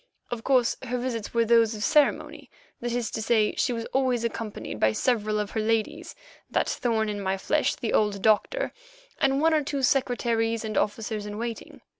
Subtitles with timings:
[0.31, 4.79] Of course, her visits were those of ceremony—that is to say, she was always accompanied
[4.79, 6.15] by several of her ladies,
[6.49, 8.73] that thorn in my flesh, the old doctor,
[9.19, 11.81] and one or two secretaries and officers in waiting.